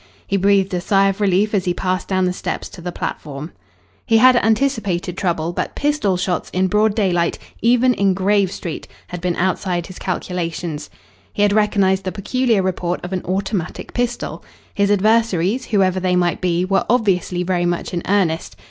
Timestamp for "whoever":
15.65-15.99